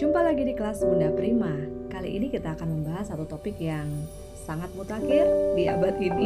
Jumpa 0.00 0.24
lagi 0.24 0.48
di 0.48 0.56
kelas 0.56 0.80
Bunda 0.80 1.12
Prima. 1.12 1.52
Kali 1.92 2.16
ini 2.16 2.32
kita 2.32 2.56
akan 2.56 2.72
membahas 2.72 3.12
satu 3.12 3.28
topik 3.28 3.60
yang 3.60 3.84
sangat 4.32 4.72
mutakhir 4.72 5.28
di 5.52 5.68
abad 5.68 5.92
ini, 6.00 6.24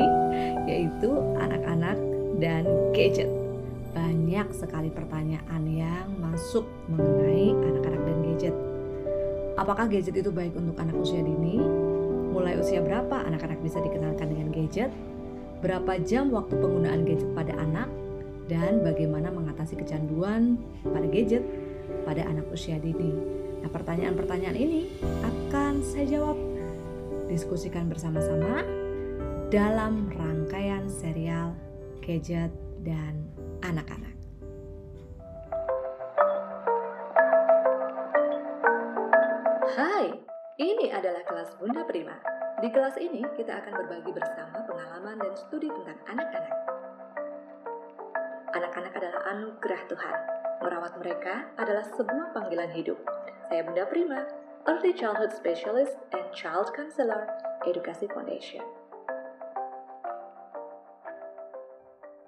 yaitu 0.70 1.10
anak-anak 1.42 1.98
dan 2.38 2.62
gadget. 2.94 3.26
Banyak 3.90 4.54
sekali 4.54 4.94
pertanyaan 4.94 5.66
yang 5.66 6.06
masuk 6.22 6.62
mengenai 6.86 7.50
anak-anak 7.50 8.02
dan 8.06 8.18
gadget. 8.22 8.54
Apakah 9.58 9.90
gadget 9.90 10.22
itu 10.22 10.30
baik 10.30 10.54
untuk 10.54 10.78
anak 10.78 10.94
usia 10.94 11.18
dini? 11.18 11.58
Mulai 12.30 12.54
usia 12.62 12.78
berapa 12.78 13.26
anak-anak 13.26 13.58
bisa 13.58 13.82
dikenalkan 13.82 14.30
dengan 14.30 14.54
gadget? 14.54 14.94
Berapa 15.66 15.98
jam 16.06 16.30
waktu 16.30 16.62
penggunaan 16.62 17.02
gadget 17.02 17.26
pada 17.34 17.58
anak? 17.58 17.90
Dan 18.46 18.86
bagaimana 18.86 19.34
mengatasi 19.34 19.74
kecanduan 19.74 20.62
pada 20.86 21.10
gadget 21.10 21.42
pada 22.06 22.22
anak 22.22 22.46
usia 22.54 22.78
dini? 22.78 23.42
Nah, 23.64 23.72
pertanyaan-pertanyaan 23.72 24.60
ini 24.60 24.92
akan 25.24 25.80
saya 25.80 26.04
jawab 26.04 26.36
diskusikan 27.32 27.88
bersama-sama 27.88 28.60
dalam 29.48 30.12
rangkaian 30.12 30.84
serial 30.92 31.56
gadget 32.04 32.52
dan 32.84 33.24
anak-anak. 33.64 34.12
Hai, 39.72 40.12
ini 40.60 40.92
adalah 40.92 41.24
kelas 41.24 41.56
Bunda 41.56 41.88
Prima. 41.88 42.20
Di 42.60 42.68
kelas 42.68 43.00
ini 43.00 43.24
kita 43.32 43.64
akan 43.64 43.80
berbagi 43.80 44.12
bersama 44.12 44.60
pengalaman 44.68 45.24
dan 45.24 45.32
studi 45.40 45.72
tentang 45.72 45.96
anak-anak. 46.12 46.56
Anak-anak 48.60 48.92
adalah 48.92 49.20
anugerah 49.32 49.82
Tuhan. 49.88 50.18
Merawat 50.60 51.00
mereka 51.00 51.48
adalah 51.56 51.88
sebuah 51.96 52.36
panggilan 52.36 52.68
hidup. 52.76 53.00
Bunda 53.62 53.86
Prima, 53.86 54.26
Early 54.66 54.90
Childhood 54.98 55.30
Specialist 55.30 55.94
and 56.10 56.26
Child 56.34 56.74
Counselor, 56.74 57.30
Edukasi 57.62 58.10
Foundation. 58.10 58.66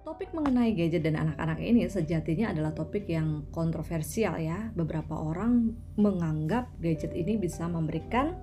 Topik 0.07 0.31
mengenai 0.31 0.71
gadget 0.71 1.03
dan 1.03 1.19
anak-anak 1.19 1.59
ini 1.59 1.91
sejatinya 1.91 2.55
adalah 2.55 2.71
topik 2.71 3.11
yang 3.11 3.51
kontroversial 3.51 4.39
ya. 4.39 4.71
Beberapa 4.79 5.19
orang 5.19 5.75
menganggap 5.99 6.71
gadget 6.79 7.11
ini 7.11 7.35
bisa 7.35 7.67
memberikan 7.67 8.39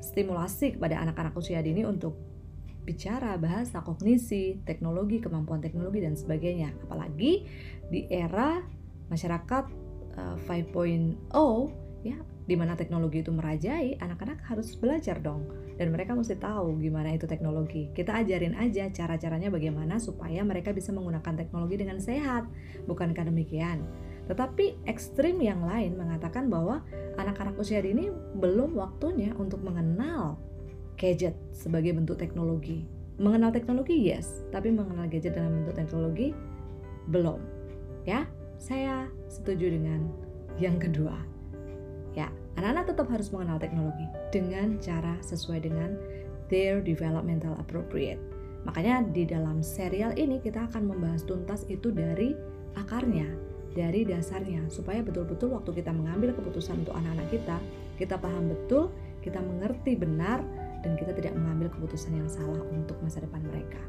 stimulasi 0.00 0.80
kepada 0.80 0.96
anak-anak 0.96 1.36
usia 1.36 1.60
dini 1.60 1.84
untuk 1.84 2.16
bicara, 2.88 3.36
bahasa, 3.36 3.84
kognisi, 3.84 4.64
teknologi, 4.64 5.20
kemampuan 5.20 5.60
teknologi 5.60 6.00
dan 6.00 6.16
sebagainya. 6.16 6.72
Apalagi 6.88 7.44
di 7.92 8.08
era 8.08 8.64
masyarakat 9.12 9.64
uh, 10.16 10.36
5.0 10.48 11.81
ya 12.02 12.18
di 12.42 12.58
mana 12.58 12.74
teknologi 12.74 13.22
itu 13.22 13.30
merajai, 13.30 14.02
anak-anak 14.02 14.42
harus 14.50 14.74
belajar 14.74 15.22
dong. 15.22 15.46
Dan 15.78 15.94
mereka 15.94 16.12
mesti 16.12 16.34
tahu 16.34 16.74
gimana 16.82 17.14
itu 17.14 17.30
teknologi. 17.30 17.88
Kita 17.94 18.18
ajarin 18.18 18.58
aja 18.58 18.90
cara-caranya 18.90 19.48
bagaimana 19.48 20.02
supaya 20.02 20.42
mereka 20.42 20.74
bisa 20.74 20.90
menggunakan 20.90 21.38
teknologi 21.38 21.78
dengan 21.78 22.02
sehat. 22.02 22.50
Bukankah 22.90 23.30
demikian? 23.30 23.86
Tetapi 24.26 24.86
ekstrim 24.90 25.38
yang 25.38 25.62
lain 25.62 25.98
mengatakan 25.98 26.50
bahwa 26.50 26.82
anak-anak 27.18 27.58
usia 27.58 27.82
dini 27.82 28.10
belum 28.38 28.74
waktunya 28.74 29.34
untuk 29.38 29.62
mengenal 29.62 30.38
gadget 30.98 31.38
sebagai 31.54 31.94
bentuk 31.94 32.18
teknologi. 32.18 32.86
Mengenal 33.22 33.54
teknologi 33.54 33.94
yes, 34.02 34.42
tapi 34.50 34.74
mengenal 34.74 35.06
gadget 35.06 35.38
dalam 35.38 35.62
bentuk 35.62 35.78
teknologi 35.78 36.34
belum. 37.06 37.38
Ya, 38.02 38.26
saya 38.58 39.06
setuju 39.30 39.78
dengan 39.78 40.10
yang 40.58 40.78
kedua. 40.78 41.32
Ya, 42.12 42.28
anak-anak 42.60 42.92
tetap 42.92 43.08
harus 43.08 43.32
mengenal 43.32 43.56
teknologi 43.56 44.04
dengan 44.28 44.76
cara 44.76 45.16
sesuai 45.24 45.64
dengan 45.64 45.96
their 46.52 46.84
developmental 46.84 47.56
appropriate. 47.56 48.20
Makanya 48.68 49.02
di 49.08 49.24
dalam 49.24 49.64
serial 49.64 50.12
ini 50.20 50.38
kita 50.38 50.68
akan 50.68 50.92
membahas 50.92 51.24
tuntas 51.24 51.64
itu 51.72 51.88
dari 51.88 52.36
akarnya, 52.76 53.26
dari 53.72 54.04
dasarnya 54.04 54.68
supaya 54.68 55.00
betul-betul 55.00 55.56
waktu 55.56 55.72
kita 55.82 55.90
mengambil 55.90 56.36
keputusan 56.36 56.84
untuk 56.84 56.94
anak-anak 56.94 57.28
kita, 57.32 57.56
kita 57.96 58.20
paham 58.20 58.52
betul, 58.52 58.92
kita 59.24 59.40
mengerti 59.40 59.96
benar 59.96 60.44
dan 60.84 60.94
kita 61.00 61.16
tidak 61.16 61.32
mengambil 61.32 61.72
keputusan 61.72 62.12
yang 62.12 62.28
salah 62.28 62.60
untuk 62.70 63.00
masa 63.00 63.24
depan 63.24 63.40
mereka. 63.48 63.80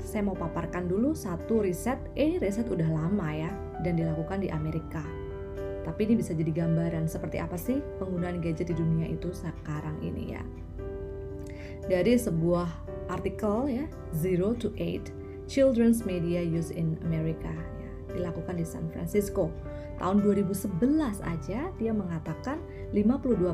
Saya 0.00 0.24
mau 0.24 0.38
paparkan 0.38 0.88
dulu 0.88 1.12
satu 1.12 1.60
riset, 1.60 2.00
ini 2.16 2.40
riset 2.40 2.64
udah 2.70 2.88
lama 2.88 3.28
ya 3.34 3.50
dan 3.84 4.00
dilakukan 4.00 4.40
di 4.40 4.48
Amerika 4.48 5.04
tapi 5.84 6.08
ini 6.08 6.18
bisa 6.18 6.32
jadi 6.32 6.64
gambaran 6.64 7.06
seperti 7.06 7.36
apa 7.38 7.60
sih 7.60 7.78
penggunaan 8.00 8.40
gadget 8.40 8.72
di 8.72 8.76
dunia 8.76 9.06
itu 9.12 9.30
sekarang 9.30 10.00
ini 10.00 10.34
ya. 10.34 10.42
Dari 11.84 12.16
sebuah 12.16 12.66
artikel 13.12 13.68
ya, 13.68 13.84
Zero 14.16 14.56
to 14.56 14.72
Eight 14.80 15.12
Children's 15.44 16.08
Media 16.08 16.40
Use 16.40 16.72
in 16.72 16.96
America 17.04 17.52
ya, 17.52 17.90
dilakukan 18.16 18.56
di 18.56 18.64
San 18.64 18.88
Francisco. 18.88 19.52
Tahun 20.00 20.24
2011 20.24 21.20
aja 21.22 21.60
dia 21.76 21.92
mengatakan 21.92 22.58
52% 22.96 23.44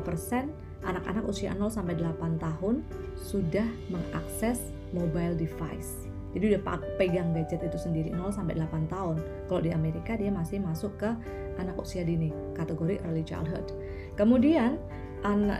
anak-anak 0.81 1.23
usia 1.27 1.53
0 1.53 1.69
sampai 1.69 1.99
8 1.99 2.41
tahun 2.41 2.81
sudah 3.19 3.67
mengakses 3.91 4.73
mobile 4.95 5.35
device. 5.37 6.10
Jadi 6.31 6.55
udah 6.55 6.61
pegang 6.95 7.35
gadget 7.35 7.59
itu 7.63 7.75
sendiri 7.75 8.09
0 8.15 8.31
sampai 8.31 8.55
8 8.55 8.87
tahun. 8.87 9.19
Kalau 9.51 9.61
di 9.61 9.71
Amerika 9.75 10.15
dia 10.15 10.31
masih 10.31 10.63
masuk 10.63 10.95
ke 10.95 11.09
anak 11.59 11.75
usia 11.75 12.07
dini, 12.07 12.31
kategori 12.55 13.03
early 13.03 13.23
childhood. 13.27 13.75
Kemudian 14.15 14.79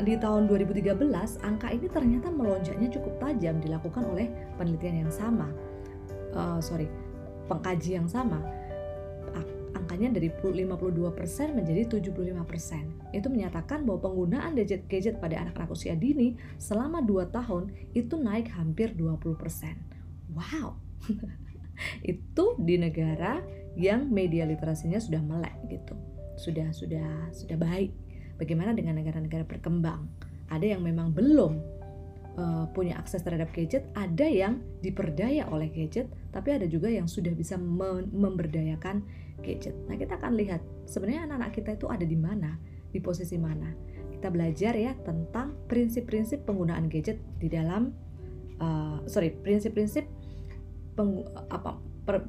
di 0.01 0.17
tahun 0.17 0.49
2013 0.49 0.97
angka 1.45 1.69
ini 1.69 1.85
ternyata 1.85 2.33
melonjaknya 2.33 2.89
cukup 2.89 3.13
tajam 3.21 3.61
dilakukan 3.61 4.03
oleh 4.09 4.31
penelitian 4.57 5.05
yang 5.05 5.11
sama. 5.13 5.51
Uh, 6.31 6.57
sorry, 6.63 6.87
pengkaji 7.51 7.99
yang 7.99 8.07
sama. 8.07 8.39
Angkanya 9.71 10.23
dari 10.23 10.31
52% 10.31 10.71
menjadi 11.51 11.83
75%. 11.99 13.11
Itu 13.11 13.27
menyatakan 13.27 13.83
bahwa 13.83 14.07
penggunaan 14.07 14.55
gadget 14.55 14.87
gadget 14.87 15.19
pada 15.19 15.43
anak-anak 15.43 15.67
usia 15.67 15.99
dini 15.99 16.39
selama 16.55 17.03
2 17.03 17.27
tahun 17.27 17.75
itu 17.91 18.15
naik 18.15 18.55
hampir 18.55 18.95
20% 18.95 19.90
wow. 20.33 20.75
Itu 22.11 22.57
di 22.61 22.77
negara 22.77 23.41
yang 23.79 24.11
media 24.11 24.43
literasinya 24.45 24.99
sudah 24.99 25.21
melek 25.23 25.55
gitu. 25.71 25.95
Sudah 26.37 26.69
sudah 26.75 27.31
sudah 27.31 27.57
baik. 27.57 27.93
Bagaimana 28.37 28.73
dengan 28.73 28.97
negara-negara 28.97 29.45
berkembang? 29.45 30.09
Ada 30.49 30.75
yang 30.77 30.81
memang 30.83 31.13
belum 31.13 31.81
uh, 32.35 32.65
punya 32.71 32.99
akses 32.99 33.23
terhadap 33.23 33.51
gadget 33.51 33.87
ada 33.95 34.27
yang 34.27 34.63
diperdaya 34.79 35.47
oleh 35.51 35.71
gadget 35.71 36.07
tapi 36.31 36.55
ada 36.55 36.67
juga 36.67 36.87
yang 36.87 37.07
sudah 37.07 37.31
bisa 37.35 37.59
memberdayakan 37.59 39.03
gadget. 39.41 39.75
Nah 39.89 39.95
kita 39.97 40.15
akan 40.19 40.37
lihat 40.37 40.61
sebenarnya 40.87 41.27
anak-anak 41.27 41.51
kita 41.55 41.69
itu 41.75 41.85
ada 41.89 42.05
di 42.05 42.15
mana 42.15 42.55
di 42.91 42.99
posisi 42.99 43.35
mana. 43.35 43.71
Kita 44.11 44.29
belajar 44.29 44.77
ya 44.77 44.93
tentang 45.01 45.57
prinsip-prinsip 45.65 46.45
penggunaan 46.45 46.87
gadget 46.87 47.19
di 47.41 47.49
dalam 47.49 47.91
uh, 48.61 49.01
sorry 49.09 49.33
prinsip-prinsip 49.33 50.05
apa 51.49 51.81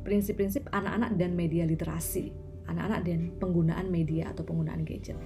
prinsip-prinsip 0.02 0.68
anak-anak 0.72 1.20
dan 1.20 1.36
media 1.36 1.68
literasi 1.68 2.32
anak-anak 2.70 3.00
dan 3.04 3.20
penggunaan 3.36 3.86
media 3.90 4.30
atau 4.30 4.46
penggunaan 4.46 4.86
gadget. 4.86 5.18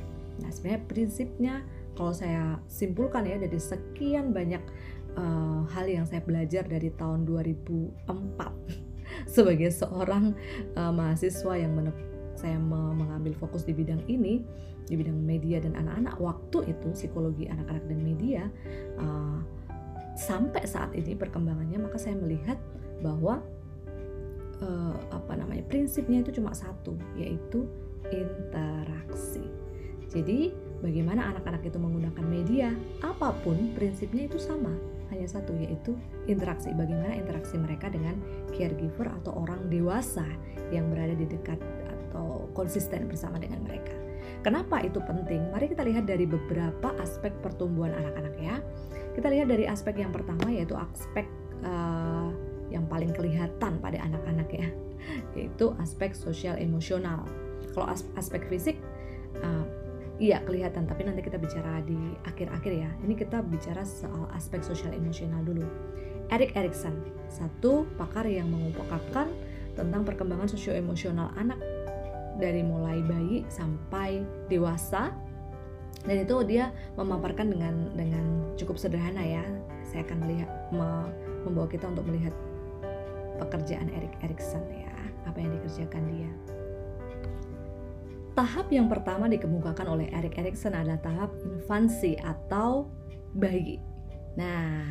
Nah 0.43 0.51
sebenarnya 0.51 0.83
prinsipnya 0.89 1.55
kalau 1.97 2.13
saya 2.13 2.61
simpulkan 2.69 3.25
ya 3.25 3.41
dari 3.41 3.57
sekian 3.57 4.33
banyak 4.33 4.61
uh, 5.17 5.65
hal 5.73 5.87
yang 5.89 6.05
saya 6.05 6.21
belajar 6.25 6.65
dari 6.67 6.93
tahun 6.93 7.25
2004 7.25 8.05
sebagai 9.35 9.71
seorang 9.73 10.37
uh, 10.77 10.93
mahasiswa 10.93 11.55
yang 11.57 11.73
saya 12.37 12.61
mengambil 12.61 13.33
fokus 13.33 13.65
di 13.65 13.73
bidang 13.73 14.05
ini 14.13 14.45
di 14.87 14.95
bidang 14.95 15.19
media 15.19 15.59
dan 15.59 15.73
anak-anak 15.75 16.15
waktu 16.21 16.59
itu 16.71 16.89
psikologi 16.95 17.49
anak-anak 17.49 17.85
dan 17.89 17.99
media 18.05 18.43
uh, 19.01 19.41
sampai 20.17 20.65
saat 20.65 20.97
ini 20.97 21.13
perkembangannya 21.13 21.77
maka 21.77 22.01
saya 22.01 22.17
melihat 22.17 22.57
bahwa 23.05 23.45
uh, 24.65 24.97
apa 25.13 25.33
namanya 25.37 25.63
prinsipnya 25.69 26.25
itu 26.25 26.41
cuma 26.41 26.57
satu 26.57 26.97
yaitu 27.15 27.69
interaksi. 28.09 29.45
Jadi 30.07 30.55
bagaimana 30.81 31.35
anak-anak 31.35 31.67
itu 31.67 31.77
menggunakan 31.77 32.25
media 32.25 32.73
apa 33.05 33.35
pun 33.45 33.75
prinsipnya 33.77 34.31
itu 34.31 34.41
sama 34.41 34.73
hanya 35.11 35.27
satu 35.29 35.55
yaitu 35.55 35.95
interaksi 36.27 36.75
bagaimana 36.75 37.15
interaksi 37.15 37.55
mereka 37.59 37.91
dengan 37.91 38.19
caregiver 38.55 39.07
atau 39.23 39.45
orang 39.47 39.71
dewasa 39.71 40.27
yang 40.75 40.91
berada 40.91 41.15
di 41.15 41.27
dekat 41.29 41.59
atau 42.11 42.51
konsisten 42.57 43.07
bersama 43.07 43.39
dengan 43.39 43.63
mereka. 43.63 43.95
Kenapa 44.43 44.79
itu 44.83 45.03
penting? 45.03 45.51
Mari 45.51 45.75
kita 45.75 45.83
lihat 45.83 46.07
dari 46.07 46.23
beberapa 46.27 46.95
aspek 47.03 47.35
pertumbuhan 47.43 47.95
anak-anak 47.95 48.35
ya. 48.39 48.57
Kita 49.17 49.33
lihat 49.33 49.49
dari 49.49 49.65
aspek 49.65 49.97
yang 49.97 50.13
pertama 50.13 50.53
yaitu 50.53 50.77
aspek 50.77 51.25
uh, 51.65 52.29
yang 52.69 52.85
paling 52.85 53.17
kelihatan 53.17 53.81
pada 53.81 53.99
anak-anak 54.05 54.49
ya, 54.53 54.69
yaitu 55.41 55.73
aspek 55.81 56.13
sosial 56.13 56.61
emosional. 56.61 57.25
Kalau 57.73 57.89
aspek 58.17 58.45
fisik, 58.53 58.77
uh, 59.41 59.65
Iya 60.17 60.41
kelihatan, 60.49 60.89
tapi 60.89 61.05
nanti 61.05 61.21
kita 61.21 61.37
bicara 61.37 61.85
di 61.85 61.97
akhir-akhir 62.25 62.73
ya. 62.73 62.89
Ini 63.05 63.13
kita 63.21 63.45
bicara 63.45 63.85
soal 63.85 64.25
aspek 64.33 64.65
sosial 64.65 64.97
emosional 64.97 65.45
dulu. 65.45 65.69
Erik 66.33 66.57
Erikson, 66.57 66.97
satu 67.29 67.85
pakar 68.01 68.25
yang 68.25 68.49
mengupakan 68.49 69.29
tentang 69.77 70.03
perkembangan 70.09 70.49
sosio 70.49 70.73
emosional 70.73 71.37
anak 71.37 71.61
dari 72.41 72.65
mulai 72.65 73.05
bayi 73.05 73.45
sampai 73.53 74.25
dewasa. 74.49 75.13
Dan 76.05 76.23
itu 76.23 76.37
dia 76.45 76.75
memaparkan 76.99 77.51
dengan 77.51 77.95
dengan 77.97 78.53
cukup 78.61 78.77
sederhana 78.77 79.23
ya. 79.25 79.45
Saya 79.87 80.05
akan 80.05 80.19
melihat 80.27 80.51
me, 80.75 80.89
membawa 81.47 81.71
kita 81.71 81.89
untuk 81.89 82.05
melihat 82.11 82.35
pekerjaan 83.39 83.89
Erik 83.93 84.17
Erikson 84.25 84.65
ya, 84.73 84.93
apa 85.29 85.39
yang 85.39 85.53
dikerjakan 85.61 86.03
dia. 86.11 86.31
Tahap 88.37 88.69
yang 88.69 88.93
pertama 88.93 89.33
dikemukakan 89.33 89.87
oleh 89.89 90.13
Erik 90.13 90.37
Erikson 90.37 90.77
adalah 90.77 91.01
tahap 91.01 91.33
infansi 91.41 92.21
atau 92.21 92.93
bayi. 93.33 93.81
Nah, 94.37 94.85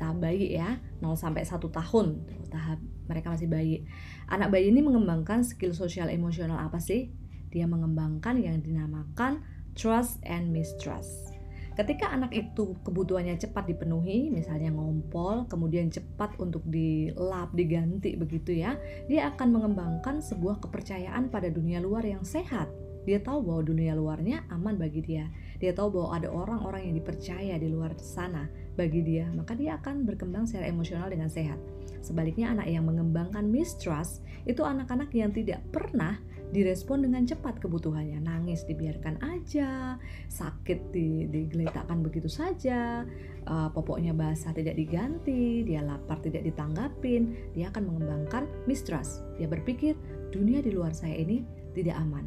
tahap 0.00 0.24
bayi 0.24 0.56
ya, 0.56 0.80
0 1.04 1.12
sampai 1.20 1.44
1 1.44 1.68
tahun, 1.68 2.24
tahap 2.48 2.80
mereka 3.08 3.32
masih 3.32 3.48
bayi. 3.48 3.84
Anak 4.32 4.52
bayi 4.52 4.72
ini 4.72 4.80
mengembangkan 4.80 5.44
skill 5.44 5.76
sosial 5.76 6.08
emosional 6.08 6.56
apa 6.56 6.80
sih? 6.80 7.12
Dia 7.52 7.68
mengembangkan 7.68 8.40
yang 8.40 8.64
dinamakan 8.64 9.44
trust 9.76 10.18
and 10.24 10.50
mistrust. 10.50 11.36
Ketika 11.76 12.08
anak 12.08 12.32
itu 12.32 12.72
kebutuhannya 12.88 13.36
cepat 13.36 13.68
dipenuhi, 13.68 14.32
misalnya 14.32 14.72
ngompol, 14.72 15.44
kemudian 15.44 15.92
cepat 15.92 16.32
untuk 16.40 16.64
dilap, 16.64 17.52
diganti 17.52 18.16
begitu 18.16 18.56
ya, 18.64 18.80
dia 19.12 19.28
akan 19.28 19.60
mengembangkan 19.60 20.24
sebuah 20.24 20.64
kepercayaan 20.64 21.28
pada 21.28 21.52
dunia 21.52 21.84
luar 21.84 22.00
yang 22.08 22.24
sehat. 22.24 22.72
Dia 23.04 23.20
tahu 23.20 23.44
bahwa 23.44 23.62
dunia 23.62 23.92
luarnya 23.92 24.48
aman 24.48 24.80
bagi 24.80 25.04
dia. 25.04 25.28
Dia 25.60 25.76
tahu 25.76 26.00
bahwa 26.00 26.16
ada 26.16 26.28
orang-orang 26.32 26.90
yang 26.90 26.94
dipercaya 26.96 27.54
di 27.60 27.68
luar 27.68 27.92
sana 28.00 28.48
bagi 28.74 29.04
dia, 29.04 29.28
maka 29.36 29.52
dia 29.52 29.76
akan 29.76 30.08
berkembang 30.08 30.48
secara 30.48 30.72
emosional 30.72 31.12
dengan 31.12 31.28
sehat. 31.28 31.60
Sebaliknya 32.00 32.56
anak 32.56 32.72
yang 32.72 32.88
mengembangkan 32.88 33.46
mistrust 33.46 34.24
itu 34.48 34.64
anak-anak 34.64 35.12
yang 35.12 35.30
tidak 35.30 35.60
pernah 35.70 36.18
direspon 36.54 37.02
dengan 37.02 37.26
cepat 37.26 37.58
kebutuhannya. 37.58 38.22
Nangis 38.22 38.62
dibiarkan 38.66 39.18
aja 39.22 39.98
sakit 40.30 40.94
di, 40.94 41.26
digeletakkan 41.26 42.02
begitu 42.02 42.30
saja 42.30 43.02
uh, 43.46 43.68
popoknya 43.70 44.14
basah 44.14 44.54
tidak 44.54 44.78
diganti 44.78 45.62
dia 45.66 45.82
lapar 45.82 46.18
tidak 46.22 46.46
ditanggapin 46.46 47.34
dia 47.54 47.70
akan 47.70 47.90
mengembangkan 47.90 48.44
mistrust. 48.70 49.26
Dia 49.38 49.50
berpikir 49.50 49.98
dunia 50.30 50.62
di 50.62 50.74
luar 50.74 50.94
saya 50.94 51.18
ini 51.18 51.42
tidak 51.74 51.98
aman. 51.98 52.26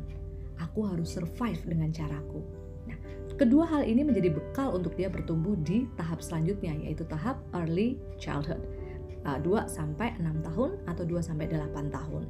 Aku 0.59 0.83
harus 0.83 1.15
survive 1.15 1.59
dengan 1.63 1.91
caraku. 1.95 2.43
Nah 2.87 2.97
kedua 3.39 3.63
hal 3.67 3.87
ini 3.87 4.03
menjadi 4.03 4.35
bekal 4.35 4.75
untuk 4.75 4.99
dia 4.99 5.07
bertumbuh 5.07 5.55
di 5.63 5.87
tahap 5.95 6.19
selanjutnya 6.19 6.75
yaitu 6.75 7.07
tahap 7.07 7.39
early 7.55 7.95
childhood. 8.19 8.59
Uh, 9.27 9.35
2 9.43 9.67
sampai 9.67 10.15
6 10.15 10.47
tahun 10.47 10.79
atau 10.87 11.03
2 11.03 11.19
sampai 11.19 11.51
8 11.51 11.91
tahun 11.91 12.23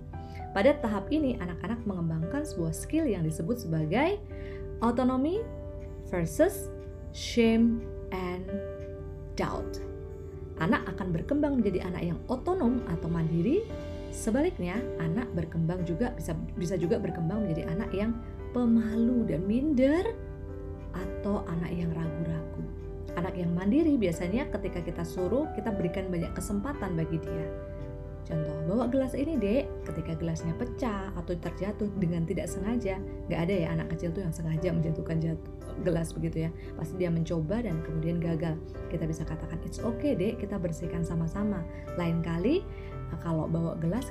pada 0.49 0.73
tahap 0.81 1.13
ini, 1.13 1.37
anak-anak 1.37 1.85
mengembangkan 1.85 2.41
sebuah 2.41 2.73
skill 2.73 3.05
yang 3.05 3.21
disebut 3.21 3.61
sebagai 3.61 4.17
autonomy 4.81 5.45
versus 6.09 6.73
shame 7.13 7.85
and 8.09 8.49
doubt. 9.37 9.77
Anak 10.57 10.89
akan 10.89 11.13
berkembang 11.13 11.61
menjadi 11.61 11.85
anak 11.85 12.03
yang 12.03 12.19
otonom 12.27 12.81
atau 12.89 13.07
mandiri. 13.07 13.63
Sebaliknya, 14.09 14.81
anak 14.97 15.29
berkembang 15.37 15.85
juga 15.85 16.11
bisa 16.17 16.33
bisa 16.57 16.75
juga 16.75 16.97
berkembang 16.97 17.45
menjadi 17.45 17.69
anak 17.69 17.93
yang 17.93 18.11
pemalu 18.51 19.29
dan 19.29 19.45
minder 19.45 20.01
atau 20.97 21.45
anak 21.45 21.71
yang 21.77 21.93
ragu-ragu. 21.93 22.65
Anak 23.15 23.37
yang 23.37 23.53
mandiri 23.53 23.95
biasanya 24.01 24.49
ketika 24.49 24.81
kita 24.81 25.05
suruh, 25.05 25.45
kita 25.53 25.69
berikan 25.69 26.09
banyak 26.09 26.33
kesempatan 26.33 26.97
bagi 26.97 27.21
dia 27.21 27.68
Contoh, 28.29 28.53
bawa 28.69 28.85
gelas 28.93 29.17
ini 29.17 29.41
dek, 29.41 29.89
ketika 29.89 30.13
gelasnya 30.13 30.53
pecah 30.53 31.09
atau 31.17 31.33
terjatuh 31.33 31.89
dengan 31.97 32.29
tidak 32.29 32.45
sengaja, 32.45 33.01
nggak 33.25 33.41
ada 33.49 33.53
ya 33.57 33.67
anak 33.73 33.89
kecil 33.97 34.13
tuh 34.13 34.21
yang 34.21 34.29
sengaja 34.29 34.69
menjatuhkan 34.69 35.17
jatuh, 35.17 35.53
gelas 35.81 36.13
begitu 36.13 36.45
ya. 36.45 36.49
Pasti 36.77 37.01
dia 37.01 37.09
mencoba 37.09 37.65
dan 37.65 37.81
kemudian 37.81 38.21
gagal. 38.21 38.53
Kita 38.93 39.09
bisa 39.09 39.25
katakan 39.25 39.57
it's 39.65 39.81
okay 39.81 40.13
dek, 40.13 40.45
kita 40.45 40.61
bersihkan 40.61 41.01
sama-sama. 41.01 41.65
Lain 41.97 42.21
kali 42.21 42.61
kalau 43.25 43.49
bawa 43.49 43.73
gelas 43.81 44.05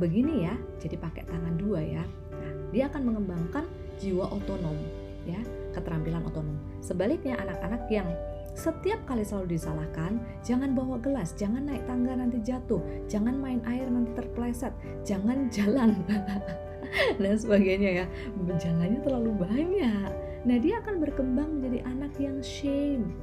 begini 0.00 0.48
ya, 0.48 0.56
jadi 0.80 0.96
pakai 0.96 1.28
tangan 1.28 1.60
dua 1.60 1.84
ya. 1.84 2.04
Nah, 2.32 2.52
dia 2.72 2.88
akan 2.88 3.12
mengembangkan 3.12 3.68
jiwa 4.00 4.32
otonom 4.32 4.80
ya, 5.28 5.44
keterampilan 5.76 6.24
otonom. 6.24 6.56
Sebaliknya 6.80 7.36
anak-anak 7.36 7.84
yang 7.92 8.08
setiap 8.52 9.00
kali 9.08 9.24
selalu 9.24 9.56
disalahkan, 9.56 10.20
jangan 10.44 10.76
bawa 10.76 11.00
gelas, 11.00 11.32
jangan 11.40 11.64
naik 11.64 11.88
tangga 11.88 12.12
nanti 12.12 12.36
jatuh, 12.44 12.84
jangan 13.08 13.40
main 13.40 13.64
air 13.64 13.88
nanti 13.88 14.12
terpleset, 14.12 14.72
jangan 15.08 15.48
jalan 15.56 15.96
dan 17.22 17.36
sebagainya 17.36 18.04
ya. 18.04 18.06
Jangannya 18.60 19.00
terlalu 19.00 19.32
banyak. 19.40 20.10
Nah, 20.42 20.56
dia 20.60 20.82
akan 20.84 21.00
berkembang 21.00 21.60
menjadi 21.60 21.80
anak 21.88 22.12
yang 22.20 22.38
shame, 22.44 23.14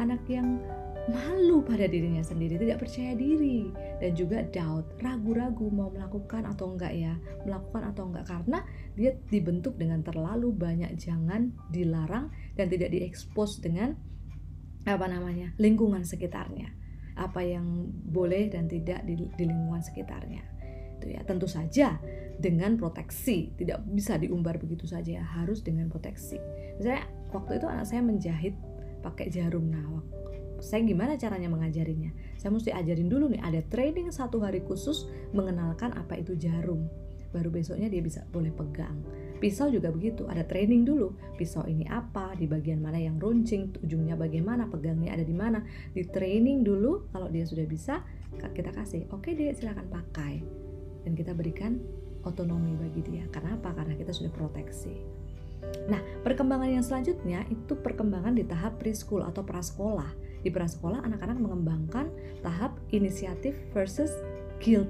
anak 0.00 0.22
yang 0.30 0.62
malu 1.10 1.58
pada 1.66 1.90
dirinya 1.90 2.22
sendiri, 2.22 2.54
tidak 2.62 2.86
percaya 2.86 3.18
diri 3.18 3.66
dan 3.98 4.14
juga 4.14 4.46
doubt, 4.46 4.86
ragu-ragu 5.02 5.66
mau 5.66 5.90
melakukan 5.90 6.46
atau 6.46 6.78
enggak 6.78 6.94
ya, 6.94 7.18
melakukan 7.42 7.90
atau 7.90 8.06
enggak 8.06 8.30
karena 8.30 8.62
dia 8.94 9.18
dibentuk 9.26 9.74
dengan 9.74 10.06
terlalu 10.06 10.54
banyak 10.54 10.94
jangan 10.94 11.50
dilarang 11.74 12.30
dan 12.54 12.70
tidak 12.70 12.94
diekspos 12.94 13.58
dengan 13.58 13.98
apa 14.86 15.06
namanya? 15.06 15.54
Lingkungan 15.58 16.02
sekitarnya. 16.02 16.70
Apa 17.14 17.44
yang 17.44 17.92
boleh 18.08 18.48
dan 18.48 18.66
tidak 18.66 19.04
di, 19.04 19.14
di 19.18 19.44
lingkungan 19.44 19.84
sekitarnya. 19.84 20.42
Itu 20.98 21.06
ya 21.12 21.22
tentu 21.22 21.46
saja 21.46 22.00
dengan 22.40 22.74
proteksi. 22.80 23.54
Tidak 23.54 23.86
bisa 23.92 24.18
diumbar 24.18 24.58
begitu 24.58 24.88
saja 24.88 25.22
harus 25.22 25.62
dengan 25.62 25.86
proteksi. 25.92 26.40
Misalnya 26.80 27.06
waktu 27.30 27.62
itu 27.62 27.66
anak 27.68 27.86
saya 27.86 28.02
menjahit 28.02 28.54
pakai 29.02 29.30
jarum. 29.30 29.66
Nah 29.70 30.02
saya 30.62 30.86
gimana 30.86 31.18
caranya 31.18 31.50
mengajarinya? 31.50 32.14
Saya 32.38 32.54
mesti 32.54 32.70
ajarin 32.70 33.10
dulu 33.10 33.26
nih 33.34 33.42
ada 33.42 33.60
training 33.66 34.14
satu 34.14 34.38
hari 34.38 34.62
khusus 34.62 35.10
mengenalkan 35.34 35.90
apa 35.90 36.22
itu 36.22 36.38
jarum. 36.38 36.86
Baru 37.34 37.50
besoknya 37.50 37.90
dia 37.90 37.98
bisa 37.98 38.22
boleh 38.30 38.54
pegang. 38.54 39.02
Pisau 39.42 39.74
juga 39.74 39.90
begitu, 39.90 40.22
ada 40.30 40.46
training 40.46 40.86
dulu. 40.86 41.18
Pisau 41.34 41.66
ini 41.66 41.82
apa, 41.90 42.30
di 42.38 42.46
bagian 42.46 42.78
mana 42.78 42.94
yang 43.02 43.18
runcing, 43.18 43.74
ujungnya 43.82 44.14
bagaimana, 44.14 44.70
pegangnya 44.70 45.18
ada 45.18 45.26
di 45.26 45.34
mana. 45.34 45.66
Di 45.90 46.06
training 46.06 46.62
dulu, 46.62 47.10
kalau 47.10 47.26
dia 47.26 47.42
sudah 47.42 47.66
bisa, 47.66 48.06
kita 48.38 48.70
kasih, 48.70 49.10
oke 49.10 49.26
okay, 49.26 49.34
dia 49.34 49.50
silakan 49.50 49.90
pakai. 49.90 50.46
Dan 51.02 51.18
kita 51.18 51.34
berikan 51.34 51.82
otonomi 52.22 52.78
bagi 52.78 53.02
dia. 53.02 53.26
Karena 53.34 53.58
apa? 53.58 53.74
Karena 53.74 53.98
kita 53.98 54.14
sudah 54.14 54.30
proteksi. 54.30 54.94
Nah, 55.90 55.98
perkembangan 56.22 56.78
yang 56.78 56.86
selanjutnya 56.86 57.42
itu 57.50 57.74
perkembangan 57.74 58.38
di 58.38 58.46
tahap 58.46 58.78
preschool 58.78 59.26
atau 59.26 59.42
prasekolah. 59.42 60.14
Di 60.46 60.54
prasekolah, 60.54 61.02
anak-anak 61.02 61.42
mengembangkan 61.42 62.14
tahap 62.46 62.78
inisiatif 62.94 63.58
versus 63.74 64.14
guilt 64.62 64.86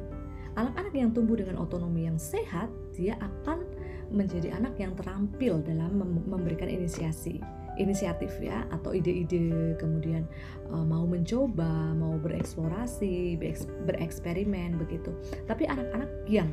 Anak-anak 0.52 0.92
yang 0.92 1.10
tumbuh 1.16 1.32
dengan 1.32 1.56
otonomi 1.64 2.04
yang 2.04 2.20
sehat, 2.20 2.68
dia 2.92 3.16
akan 3.16 3.64
menjadi 4.12 4.52
anak 4.54 4.76
yang 4.76 4.92
terampil 4.94 5.64
dalam 5.64 5.98
memberikan 6.28 6.68
inisiasi 6.68 7.40
inisiatif 7.80 8.36
ya 8.40 8.68
atau 8.68 8.92
ide-ide. 8.92 9.76
Kemudian 9.80 10.28
uh, 10.68 10.84
mau 10.84 11.08
mencoba 11.08 11.96
mau 11.96 12.20
bereksplorasi 12.20 13.40
bereksperimen 13.88 14.76
begitu. 14.76 15.12
Tapi 15.48 15.64
anak-anak 15.68 16.10
yang 16.28 16.48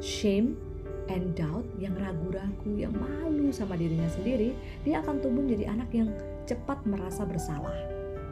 shame 0.00 0.56
and 1.10 1.34
doubt 1.34 1.66
yang 1.76 1.92
ragu-ragu 1.98 2.72
yang 2.78 2.94
malu 2.94 3.50
sama 3.50 3.74
dirinya 3.74 4.06
sendiri 4.06 4.54
dia 4.86 5.02
akan 5.02 5.18
tumbuh 5.18 5.42
menjadi 5.42 5.74
anak 5.74 5.90
yang 5.92 6.08
cepat 6.48 6.80
merasa 6.88 7.26
bersalah. 7.28 7.74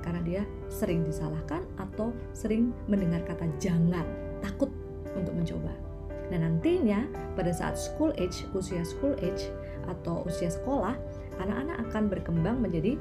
Karena 0.00 0.20
dia 0.24 0.42
sering 0.72 1.04
disalahkan 1.04 1.60
atau 1.76 2.16
sering 2.32 2.72
mendengar 2.88 3.20
kata 3.28 3.44
jangan 3.60 4.06
takut 4.40 4.72
untuk 5.12 5.36
mencoba. 5.36 5.89
Nah 6.30 6.38
nantinya 6.38 7.04
pada 7.34 7.50
saat 7.50 7.76
school 7.76 8.14
age, 8.16 8.46
usia 8.54 8.86
school 8.86 9.18
age 9.18 9.50
atau 9.90 10.22
usia 10.24 10.48
sekolah, 10.48 10.94
anak-anak 11.42 11.76
akan 11.90 12.02
berkembang 12.06 12.56
menjadi 12.62 12.94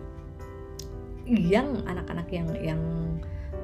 yang 1.29 1.85
anak-anak 1.85 2.27
yang 2.33 2.47
yang 2.57 2.81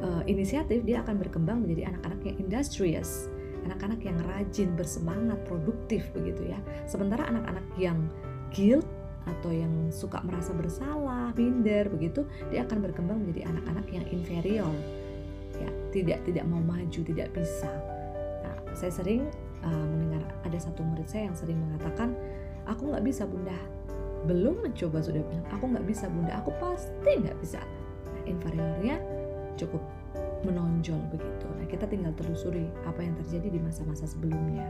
uh, 0.05 0.22
inisiatif 0.29 0.86
dia 0.86 1.01
akan 1.01 1.17
berkembang 1.17 1.65
menjadi 1.65 1.89
anak-anak 1.89 2.22
yang 2.22 2.38
industrious, 2.38 3.27
anak-anak 3.65 4.05
yang 4.05 4.17
rajin, 4.29 4.69
bersemangat, 4.77 5.41
produktif 5.50 6.05
begitu 6.13 6.53
ya. 6.53 6.60
Sementara 6.86 7.25
anak-anak 7.25 7.65
yang 7.81 8.05
guilt 8.53 8.86
atau 9.25 9.50
yang 9.50 9.89
suka 9.89 10.22
merasa 10.22 10.53
bersalah, 10.53 11.34
minder 11.34 11.89
begitu, 11.89 12.29
dia 12.53 12.62
akan 12.62 12.86
berkembang 12.86 13.25
menjadi 13.25 13.50
anak-anak 13.50 13.88
yang 13.89 14.05
inferior. 14.13 14.75
Ya, 15.57 15.72
tidak 15.89 16.22
tidak 16.29 16.45
mau 16.45 16.62
maju, 16.62 17.00
tidak 17.01 17.34
bisa 17.34 17.72
saya 18.75 18.91
sering 18.91 19.24
uh, 19.65 19.86
mendengar 19.89 20.24
ada 20.45 20.57
satu 20.62 20.86
murid 20.86 21.10
saya 21.10 21.27
yang 21.27 21.38
sering 21.38 21.57
mengatakan 21.57 22.13
aku 22.69 22.93
nggak 22.93 23.03
bisa 23.03 23.25
bunda. 23.25 23.57
Belum 24.25 24.62
mencoba 24.62 25.01
sudah 25.01 25.22
bilang 25.22 25.45
aku 25.50 25.65
nggak 25.69 25.86
bisa 25.86 26.05
bunda. 26.10 26.38
Aku 26.41 26.53
pasti 26.62 27.12
nggak 27.19 27.38
bisa. 27.41 27.62
Nah, 28.13 28.24
inferiornya 28.29 28.95
cukup 29.57 29.81
menonjol 30.45 31.01
begitu. 31.10 31.48
Nah 31.57 31.65
kita 31.65 31.89
tinggal 31.89 32.13
telusuri 32.13 32.69
apa 32.86 33.01
yang 33.01 33.17
terjadi 33.17 33.50
di 33.50 33.60
masa-masa 33.60 34.05
sebelumnya. 34.05 34.69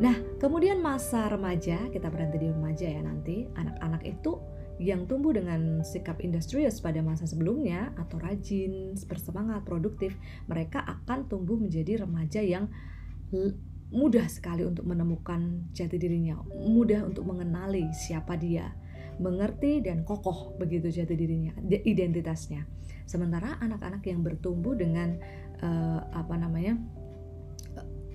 Nah 0.00 0.16
kemudian 0.40 0.80
masa 0.80 1.28
remaja 1.28 1.76
kita 1.92 2.08
berhenti 2.08 2.40
di 2.40 2.48
remaja 2.48 2.86
ya 2.88 3.02
nanti. 3.04 3.44
Anak-anak 3.52 4.02
itu 4.08 4.40
yang 4.76 5.08
tumbuh 5.08 5.32
dengan 5.32 5.80
sikap 5.80 6.20
industrius 6.20 6.84
pada 6.84 7.00
masa 7.00 7.24
sebelumnya 7.24 7.96
atau 7.96 8.20
rajin, 8.20 8.92
bersemangat, 9.08 9.64
produktif, 9.64 10.16
mereka 10.48 10.84
akan 10.84 11.28
tumbuh 11.32 11.56
menjadi 11.56 12.04
remaja 12.04 12.44
yang 12.44 12.68
mudah 13.90 14.26
sekali 14.26 14.66
untuk 14.66 14.84
menemukan 14.86 15.70
jati 15.70 15.96
dirinya, 15.96 16.38
mudah 16.50 17.06
untuk 17.06 17.22
mengenali 17.26 17.86
siapa 17.94 18.34
dia, 18.34 18.74
mengerti 19.22 19.80
dan 19.82 20.02
kokoh 20.02 20.58
begitu 20.58 20.90
jati 20.90 21.14
dirinya, 21.14 21.54
identitasnya. 21.70 22.66
Sementara 23.06 23.62
anak-anak 23.62 24.02
yang 24.10 24.26
bertumbuh 24.26 24.74
dengan 24.74 25.14
uh, 25.62 26.00
apa 26.10 26.34
namanya 26.34 26.74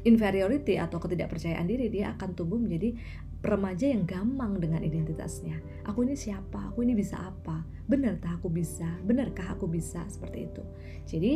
inferiority 0.03 0.81
atau 0.81 0.97
ketidakpercayaan 0.97 1.67
diri, 1.69 1.87
dia 1.87 2.11
akan 2.17 2.33
tumbuh 2.33 2.57
menjadi 2.57 2.97
remaja 3.41 3.89
yang 3.89 4.05
gampang 4.05 4.61
dengan 4.61 4.85
identitasnya. 4.85 5.57
Aku 5.89 6.05
ini 6.05 6.13
siapa? 6.13 6.73
Aku 6.73 6.85
ini 6.85 6.93
bisa 6.93 7.17
apa? 7.17 7.65
Benarkah 7.89 8.37
aku 8.37 8.53
bisa? 8.53 8.85
Benarkah 9.01 9.57
aku 9.57 9.65
bisa? 9.65 10.05
Seperti 10.05 10.45
itu. 10.45 10.63
Jadi 11.09 11.33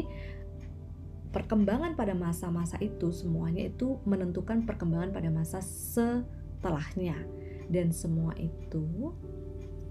perkembangan 1.35 1.99
pada 1.99 2.15
masa-masa 2.15 2.79
itu 2.79 3.11
semuanya 3.11 3.67
itu 3.67 3.99
menentukan 4.07 4.63
perkembangan 4.63 5.11
pada 5.11 5.27
masa 5.27 5.59
setelahnya. 5.59 7.19
Dan 7.67 7.91
semua 7.91 8.31
itu 8.39 9.11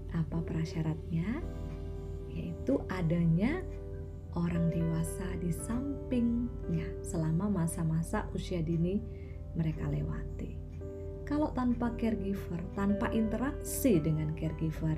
apa 0.09 0.41
prasyaratnya? 0.41 1.45
Yaitu 2.33 2.81
adanya 2.89 3.61
orang 4.33 4.73
dewasa 4.73 5.29
di 5.37 5.53
sampingnya 5.53 6.89
selama 7.05 7.61
masa-masa 7.61 8.25
usia 8.33 8.65
dini 8.65 8.97
mereka 9.53 9.85
lewati. 9.85 10.57
Kalau 11.29 11.53
tanpa 11.53 11.93
caregiver, 11.93 12.57
tanpa 12.73 13.13
interaksi 13.13 14.01
dengan 14.01 14.33
caregiver, 14.33 14.97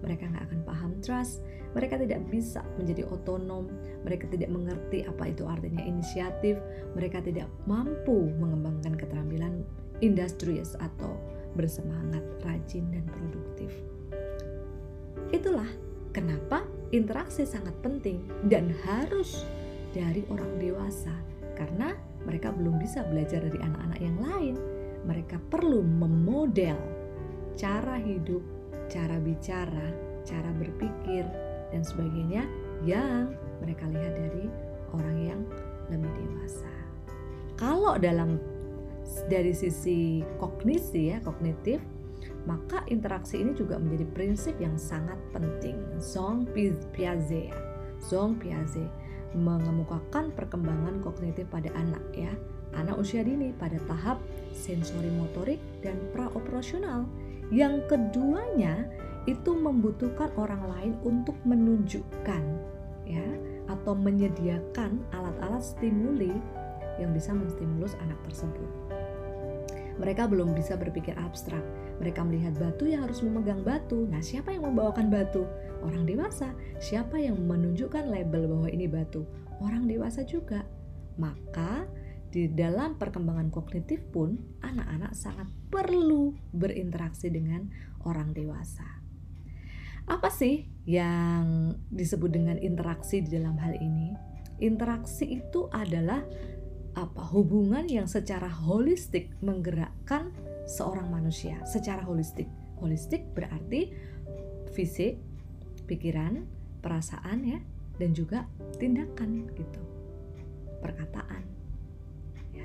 mereka 0.00 0.30
nggak 0.30 0.44
akan 0.50 0.60
paham 0.64 0.92
trust, 1.02 1.42
mereka 1.76 2.00
tidak 2.00 2.24
bisa 2.32 2.64
menjadi 2.80 3.04
otonom, 3.12 3.68
mereka 4.02 4.30
tidak 4.30 4.48
mengerti 4.48 5.04
apa 5.04 5.30
itu 5.30 5.44
artinya 5.44 5.82
inisiatif, 5.84 6.56
mereka 6.96 7.20
tidak 7.20 7.46
mampu 7.68 8.32
mengembangkan 8.40 8.96
keterampilan 8.96 9.62
industrious 10.00 10.78
atau 10.78 11.18
bersemangat, 11.58 12.22
rajin, 12.46 12.86
dan 12.94 13.04
produktif. 13.08 13.72
Itulah 15.34 15.68
kenapa 16.14 16.64
interaksi 16.94 17.44
sangat 17.44 17.74
penting 17.84 18.24
dan 18.48 18.72
harus 18.86 19.44
dari 19.92 20.24
orang 20.30 20.56
dewasa, 20.56 21.12
karena 21.58 21.92
mereka 22.24 22.52
belum 22.52 22.78
bisa 22.78 23.04
belajar 23.08 23.40
dari 23.44 23.58
anak-anak 23.60 24.00
yang 24.00 24.18
lain. 24.20 24.56
Mereka 25.06 25.38
perlu 25.48 25.80
memodel 25.80 26.76
cara 27.54 27.96
hidup, 27.96 28.42
cara 28.88 29.16
bicara, 29.20 29.92
cara 30.24 30.50
berpikir, 30.56 31.24
dan 31.72 31.84
sebagainya 31.84 32.44
yang 32.84 33.36
mereka 33.60 33.84
lihat 33.88 34.16
dari 34.16 34.44
orang 34.96 35.16
yang 35.20 35.40
lebih 35.92 36.08
dewasa. 36.16 36.72
Kalau 37.60 38.00
dalam 38.00 38.40
dari 39.28 39.52
sisi 39.52 40.20
kognisi 40.40 41.12
ya, 41.12 41.18
kognitif, 41.24 41.80
maka 42.44 42.84
interaksi 42.88 43.40
ini 43.40 43.52
juga 43.52 43.76
menjadi 43.76 44.06
prinsip 44.12 44.54
yang 44.60 44.76
sangat 44.80 45.16
penting. 45.32 45.76
Zong 46.00 46.48
Piaget 46.92 47.52
ya. 47.52 47.56
Zong 48.04 48.40
Piaget 48.40 48.88
mengemukakan 49.36 50.32
perkembangan 50.32 51.04
kognitif 51.04 51.44
pada 51.52 51.68
anak 51.76 52.00
ya 52.16 52.32
anak 52.76 53.00
usia 53.00 53.24
dini 53.24 53.54
pada 53.56 53.80
tahap 53.88 54.20
sensori 54.52 55.08
motorik 55.14 55.60
dan 55.80 55.96
praoperasional. 56.12 57.08
Yang 57.48 57.88
keduanya 57.88 58.84
itu 59.28 59.52
membutuhkan 59.52 60.32
orang 60.40 60.62
lain 60.72 60.92
untuk 61.04 61.36
menunjukkan 61.44 62.42
ya 63.04 63.28
atau 63.68 63.92
menyediakan 63.92 65.04
alat-alat 65.12 65.60
stimuli 65.60 66.32
yang 66.96 67.12
bisa 67.12 67.32
menstimulus 67.36 67.92
anak 68.00 68.16
tersebut. 68.28 68.68
Mereka 69.98 70.30
belum 70.30 70.54
bisa 70.54 70.78
berpikir 70.78 71.18
abstrak. 71.18 71.62
Mereka 71.98 72.22
melihat 72.22 72.54
batu 72.54 72.86
yang 72.86 73.02
harus 73.02 73.18
memegang 73.26 73.66
batu. 73.66 74.06
Nah, 74.06 74.22
siapa 74.22 74.54
yang 74.54 74.70
membawakan 74.70 75.10
batu? 75.10 75.42
Orang 75.82 76.06
dewasa. 76.06 76.54
Siapa 76.78 77.18
yang 77.18 77.34
menunjukkan 77.34 78.06
label 78.06 78.46
bahwa 78.46 78.68
ini 78.70 78.86
batu? 78.86 79.26
Orang 79.58 79.90
dewasa 79.90 80.22
juga. 80.22 80.62
Maka 81.18 81.90
di 82.28 82.52
dalam 82.52 83.00
perkembangan 83.00 83.48
kognitif 83.48 84.04
pun 84.12 84.36
anak-anak 84.60 85.16
sangat 85.16 85.48
perlu 85.72 86.36
berinteraksi 86.52 87.32
dengan 87.32 87.72
orang 88.04 88.36
dewasa. 88.36 88.84
Apa 90.08 90.32
sih 90.32 90.68
yang 90.88 91.76
disebut 91.92 92.32
dengan 92.32 92.56
interaksi 92.60 93.20
di 93.20 93.32
dalam 93.32 93.56
hal 93.60 93.76
ini? 93.76 94.16
Interaksi 94.60 95.40
itu 95.40 95.68
adalah 95.72 96.24
apa 96.96 97.22
hubungan 97.30 97.84
yang 97.86 98.08
secara 98.08 98.48
holistik 98.48 99.36
menggerakkan 99.44 100.32
seorang 100.64 101.12
manusia 101.12 101.60
secara 101.68 102.04
holistik. 102.04 102.48
Holistik 102.80 103.24
berarti 103.36 103.92
fisik, 104.72 105.20
pikiran, 105.84 106.44
perasaan 106.80 107.38
ya, 107.44 107.60
dan 108.00 108.10
juga 108.16 108.48
tindakan 108.80 109.48
gitu. 109.52 109.82
Perkataan 110.80 111.57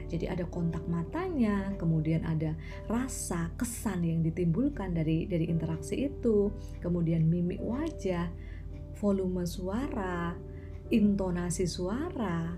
jadi 0.09 0.35
ada 0.35 0.45
kontak 0.47 0.83
matanya, 0.89 1.71
kemudian 1.77 2.23
ada 2.23 2.55
rasa, 2.89 3.51
kesan 3.55 4.03
yang 4.03 4.19
ditimbulkan 4.21 4.93
dari 4.95 5.25
dari 5.25 5.47
interaksi 5.47 6.07
itu, 6.09 6.51
kemudian 6.83 7.25
mimik 7.27 7.59
wajah, 7.63 8.27
volume 8.99 9.43
suara, 9.47 10.35
intonasi 10.91 11.65
suara, 11.65 12.53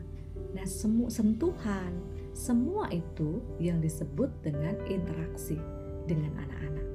nah 0.53 0.67
semua 0.67 1.09
sentuhan, 1.09 1.91
semua 2.35 2.91
itu 2.91 3.39
yang 3.61 3.79
disebut 3.79 4.29
dengan 4.43 4.75
interaksi 4.91 5.57
dengan 6.05 6.35
anak-anak. 6.37 6.87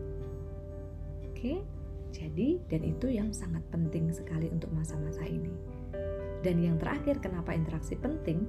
Oke, 1.30 1.64
jadi 2.12 2.60
dan 2.68 2.82
itu 2.84 3.06
yang 3.08 3.32
sangat 3.32 3.64
penting 3.72 4.12
sekali 4.12 4.52
untuk 4.52 4.68
masa-masa 4.76 5.24
ini. 5.24 5.50
Dan 6.40 6.56
yang 6.56 6.80
terakhir, 6.80 7.20
kenapa 7.20 7.52
interaksi 7.52 7.96
penting? 8.00 8.48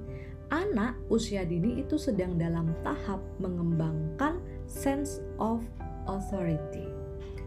Anak 0.52 1.00
usia 1.08 1.48
dini 1.48 1.80
itu 1.80 1.96
sedang 1.96 2.36
dalam 2.36 2.76
tahap 2.84 3.24
mengembangkan 3.40 4.36
sense 4.68 5.24
of 5.40 5.64
authority. 6.04 6.84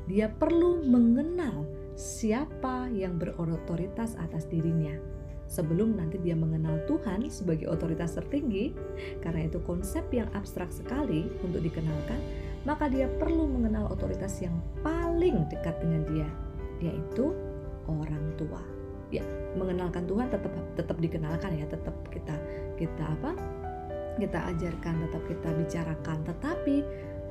Dia 0.10 0.34
perlu 0.34 0.82
mengenal 0.90 1.70
siapa 1.94 2.90
yang 2.90 3.22
berotoritas 3.22 4.18
atas 4.18 4.50
dirinya 4.50 4.98
sebelum 5.46 5.94
nanti 5.94 6.18
dia 6.18 6.34
mengenal 6.34 6.82
Tuhan 6.90 7.30
sebagai 7.30 7.70
otoritas 7.70 8.18
tertinggi, 8.18 8.74
karena 9.22 9.46
itu 9.46 9.62
konsep 9.62 10.04
yang 10.10 10.26
abstrak 10.34 10.74
sekali 10.74 11.30
untuk 11.46 11.62
dikenalkan, 11.62 12.18
maka 12.66 12.90
dia 12.90 13.06
perlu 13.22 13.46
mengenal 13.46 13.94
otoritas 13.94 14.42
yang 14.42 14.58
paling 14.82 15.46
dekat 15.54 15.78
dengan 15.82 16.02
dia, 16.10 16.30
yaitu 16.82 17.30
orang 17.86 18.26
tua. 18.42 18.62
Ya, 19.14 19.22
mengenalkan 19.56 20.04
Tuhan 20.06 20.28
tetap 20.30 20.52
tetap 20.76 20.98
dikenalkan 21.00 21.56
ya, 21.56 21.66
tetap 21.68 21.96
kita 22.12 22.36
kita 22.76 23.04
apa 23.04 23.32
kita 24.16 24.40
ajarkan 24.56 24.94
tetap 25.08 25.24
kita 25.28 25.50
bicarakan 25.56 26.18
tetapi 26.24 26.76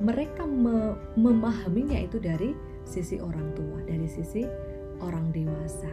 mereka 0.01 0.45
me 0.45 0.93
memahaminya 1.17 1.97
itu 1.97 2.21
dari 2.21 2.53
sisi 2.85 3.17
orang 3.17 3.55
tua 3.57 3.81
dari 3.85 4.05
sisi 4.05 4.45
orang 5.01 5.33
dewasa 5.33 5.89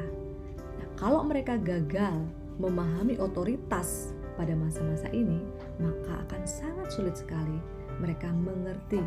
nah 0.76 0.88
kalau 1.00 1.24
mereka 1.24 1.56
gagal 1.56 2.20
memahami 2.60 3.16
otoritas 3.16 4.12
pada 4.36 4.52
masa-masa 4.52 5.08
ini 5.16 5.40
maka 5.80 6.20
akan 6.28 6.42
sangat 6.44 6.88
sulit 6.92 7.16
sekali 7.16 7.56
mereka 8.00 8.28
mengerti 8.32 9.00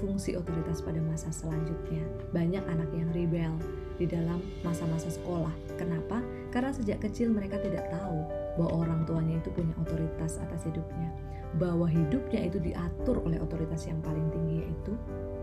fungsi 0.00 0.34
otoritas 0.38 0.80
pada 0.80 0.98
masa 1.04 1.28
selanjutnya. 1.28 2.04
Banyak 2.32 2.64
anak 2.64 2.90
yang 2.96 3.10
rebel 3.12 3.52
di 4.00 4.08
dalam 4.08 4.40
masa-masa 4.64 5.12
sekolah. 5.12 5.52
Kenapa? 5.76 6.20
Karena 6.52 6.68
sejak 6.68 7.00
kecil 7.00 7.32
mereka 7.32 7.56
tidak 7.64 7.88
tahu 7.88 8.28
bahwa 8.60 8.84
orang 8.84 9.00
tuanya 9.08 9.40
itu 9.40 9.48
punya 9.48 9.72
otoritas 9.80 10.36
atas 10.36 10.68
hidupnya, 10.68 11.08
bahwa 11.56 11.88
hidupnya 11.88 12.44
itu 12.44 12.60
diatur 12.60 13.24
oleh 13.24 13.40
otoritas 13.40 13.88
yang 13.88 13.98
paling 14.04 14.28
tinggi 14.28 14.68
yaitu 14.68 14.92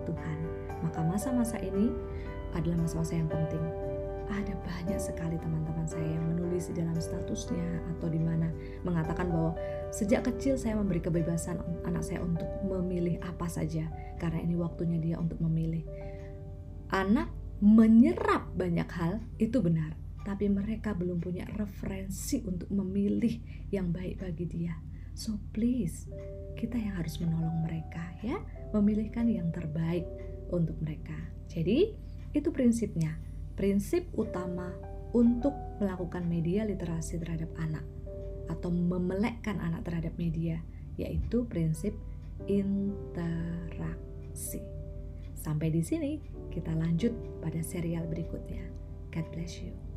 Tuhan. 0.05 0.39
Maka 0.85 1.01
masa-masa 1.01 1.57
ini 1.59 1.89
adalah 2.53 2.85
masa-masa 2.85 3.17
yang 3.17 3.25
penting. 3.25 3.61
Ada 4.29 4.53
banyak 4.61 5.01
sekali 5.01 5.41
teman-teman 5.41 5.89
saya 5.89 6.05
yang 6.05 6.21
menulis 6.29 6.69
di 6.69 6.77
dalam 6.77 6.93
statusnya 6.93 7.81
atau 7.97 8.13
di 8.13 8.21
mana 8.21 8.53
mengatakan 8.85 9.25
bahwa 9.25 9.57
sejak 9.89 10.29
kecil 10.29 10.53
saya 10.53 10.77
memberi 10.77 11.01
kebebasan 11.01 11.57
anak 11.81 12.05
saya 12.05 12.21
untuk 12.21 12.45
memilih 12.61 13.17
apa 13.25 13.49
saja 13.49 13.89
karena 14.21 14.45
ini 14.45 14.53
waktunya 14.53 15.01
dia 15.01 15.17
untuk 15.17 15.41
memilih. 15.41 15.81
Anak 16.93 17.33
menyerap 17.57 18.53
banyak 18.53 18.85
hal 18.93 19.17
itu 19.41 19.57
benar, 19.65 19.97
tapi 20.23 20.51
mereka 20.51 20.95
belum 20.95 21.23
punya 21.23 21.47
referensi 21.55 22.43
untuk 22.43 22.67
memilih 22.71 23.39
yang 23.71 23.91
baik 23.91 24.23
bagi 24.23 24.45
dia. 24.45 24.75
So 25.15 25.39
please, 25.51 26.07
kita 26.55 26.79
yang 26.79 26.99
harus 26.99 27.19
menolong 27.19 27.67
mereka 27.67 28.03
ya, 28.23 28.39
memilihkan 28.71 29.27
yang 29.27 29.51
terbaik 29.51 30.07
untuk 30.51 30.79
mereka. 30.79 31.15
Jadi, 31.51 31.91
itu 32.31 32.49
prinsipnya. 32.53 33.19
Prinsip 33.59 34.07
utama 34.15 34.71
untuk 35.11 35.51
melakukan 35.81 36.23
media 36.29 36.63
literasi 36.63 37.19
terhadap 37.19 37.51
anak 37.59 37.83
atau 38.49 38.71
memelekkan 38.71 39.61
anak 39.61 39.85
terhadap 39.85 40.13
media 40.17 40.61
yaitu 40.99 41.47
prinsip 41.47 41.95
interaksi. 42.47 44.59
Sampai 45.35 45.71
di 45.71 45.79
sini 45.79 46.19
kita 46.51 46.75
lanjut 46.75 47.11
pada 47.39 47.59
serial 47.63 48.03
berikutnya. 48.07 48.67
God 49.09 49.25
bless 49.31 49.63
you. 49.63 49.88